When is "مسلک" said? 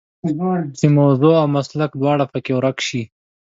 1.55-1.91